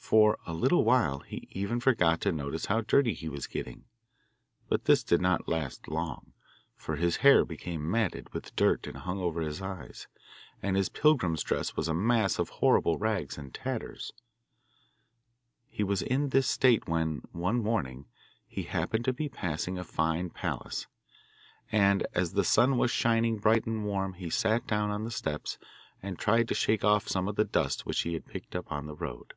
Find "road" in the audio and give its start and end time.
28.96-29.34